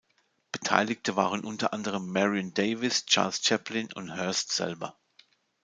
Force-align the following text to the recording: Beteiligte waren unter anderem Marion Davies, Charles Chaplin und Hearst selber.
Beteiligte 0.51 1.15
waren 1.15 1.41
unter 1.43 1.73
anderem 1.73 2.11
Marion 2.11 2.55
Davies, 2.55 3.05
Charles 3.05 3.39
Chaplin 3.43 3.89
und 3.93 4.15
Hearst 4.15 4.51
selber. 4.51 4.97